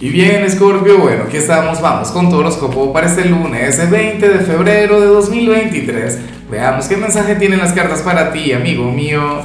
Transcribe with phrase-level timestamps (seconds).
[0.00, 4.38] Y bien, Scorpio, bueno, aquí estamos, vamos con tu horóscopo para este lunes 20 de
[4.44, 6.20] febrero de 2023.
[6.48, 9.40] Veamos qué mensaje tienen las cartas para ti, amigo mío.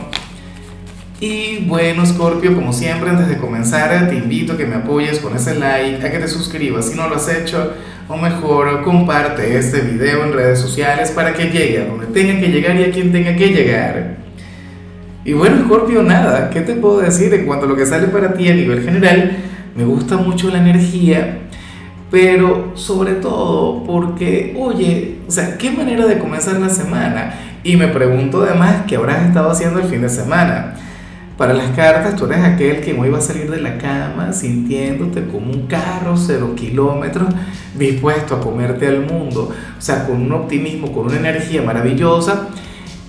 [1.19, 5.35] Y bueno, Scorpio, como siempre, antes de comenzar, te invito a que me apoyes con
[5.35, 7.73] ese like, a que te suscribas si no lo has hecho,
[8.07, 12.49] o mejor, comparte este video en redes sociales para que llegue a donde tenga que
[12.49, 14.17] llegar y a quien tenga que llegar.
[15.25, 18.35] Y bueno, Scorpio, nada, ¿qué te puedo decir en cuanto a lo que sale para
[18.35, 19.35] ti a nivel general?
[19.75, 21.39] Me gusta mucho la energía,
[22.11, 27.33] pero sobre todo porque, oye, o sea, ¿qué manera de comenzar la semana?
[27.63, 30.75] Y me pregunto además qué habrás estado haciendo el fin de semana.
[31.37, 35.25] Para las cartas, tú eres aquel que hoy va a salir de la cama sintiéndote
[35.25, 37.33] como un carro, cero kilómetros,
[37.75, 39.49] dispuesto a comerte al mundo.
[39.77, 42.49] O sea, con un optimismo, con una energía maravillosa.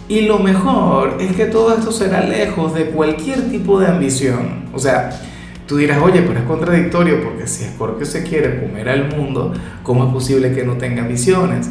[0.09, 4.65] Y lo mejor es que todo esto será lejos de cualquier tipo de ambición.
[4.73, 5.11] O sea,
[5.67, 10.07] Tú dirás, oye, pero es contradictorio porque si Scorpio se quiere comer al mundo, ¿cómo
[10.07, 11.71] es posible que no tenga visiones?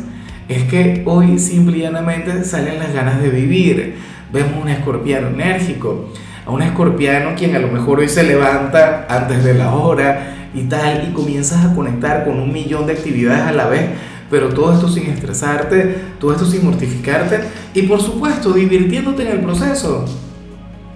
[0.50, 3.96] Es que hoy simplemente salen las ganas de vivir.
[4.32, 6.10] Vemos un escorpiano enérgico,
[6.44, 10.64] a un escorpiano quien a lo mejor hoy se levanta antes de la hora y
[10.64, 13.90] tal, y comienzas a conectar con un millón de actividades a la vez,
[14.32, 17.42] pero todo esto sin estresarte, todo esto sin mortificarte
[17.76, 20.06] y por supuesto divirtiéndote en el proceso.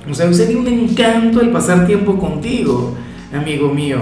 [0.10, 2.96] O sea, sería un encanto el pasar tiempo contigo,
[3.34, 4.00] amigo mío.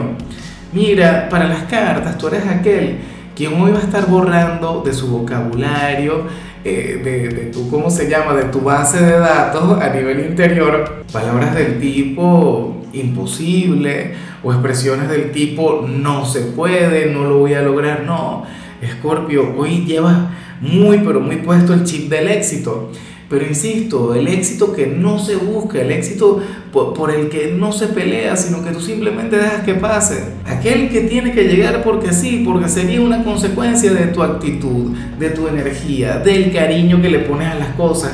[0.73, 2.99] Mira, para las cartas, tú eres aquel
[3.35, 6.23] quien hoy va a estar borrando de su vocabulario,
[6.63, 11.03] eh, de, de, tu, ¿cómo se llama?, de tu base de datos a nivel interior,
[11.11, 17.61] palabras del tipo imposible o expresiones del tipo no se puede, no lo voy a
[17.61, 18.43] lograr, no.
[18.81, 20.17] Escorpio, hoy llevas
[20.61, 22.91] muy, pero muy puesto el chip del éxito.
[23.27, 27.87] Pero insisto, el éxito que no se busca, el éxito por, el que no se
[27.87, 30.23] pelea, sino que tú simplemente dejas que pase.
[30.45, 35.29] Aquel que tiene que llegar porque sí, porque sería una consecuencia de tu actitud, de
[35.31, 38.11] tu energía, del cariño que le pones a las cosas.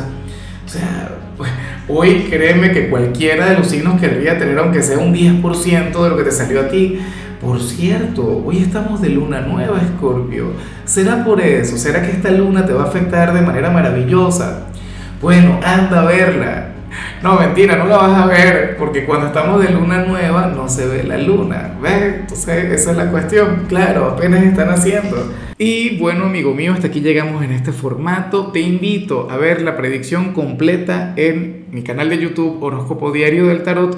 [0.66, 1.52] O sea, pues,
[1.90, 6.16] hoy créeme que cualquiera de los signos querría tener aunque sea un 10% de lo
[6.16, 7.00] que te salió a ti.
[7.42, 10.52] Por cierto, hoy estamos de luna nueva, Escorpio.
[10.86, 11.78] ¿Será por eso?
[11.78, 14.68] ¿Será que esta luna te va a afectar de manera maravillosa?
[15.22, 16.68] Bueno, anda a verla.
[17.22, 20.88] No, mentira, no la vas a ver, porque cuando estamos de luna nueva no se
[20.88, 21.78] ve la luna.
[21.80, 22.16] ¿Ves?
[22.22, 23.66] Entonces, esa es la cuestión.
[23.70, 25.32] Claro, apenas están haciendo.
[25.60, 28.48] Y bueno, amigo mío, hasta aquí llegamos en este formato.
[28.48, 33.62] Te invito a ver la predicción completa en mi canal de YouTube Horóscopo Diario del
[33.62, 33.96] Tarot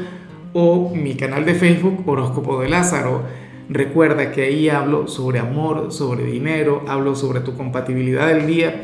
[0.52, 3.24] o mi canal de Facebook Horóscopo de Lázaro.
[3.70, 8.84] Recuerda que ahí hablo sobre amor, sobre dinero, hablo sobre tu compatibilidad del día